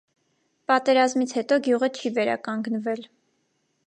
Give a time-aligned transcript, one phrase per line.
[0.71, 3.05] Պատերազմից հետո գյուղը չի վերականգնվել։